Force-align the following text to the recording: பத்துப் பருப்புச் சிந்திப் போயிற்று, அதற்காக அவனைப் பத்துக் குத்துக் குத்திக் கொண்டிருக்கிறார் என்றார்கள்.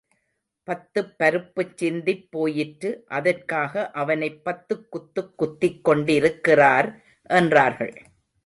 பத்துப் 0.67 1.11
பருப்புச் 1.19 1.75
சிந்திப் 1.77 2.27
போயிற்று, 2.31 3.03
அதற்காக 3.09 3.91
அவனைப் 3.93 4.41
பத்துக் 4.45 4.91
குத்துக் 4.91 5.37
குத்திக் 5.37 5.83
கொண்டிருக்கிறார் 5.83 6.89
என்றார்கள். 7.29 7.93